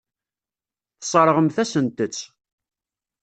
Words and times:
Tesseṛɣem-asent-tt. 0.99 2.17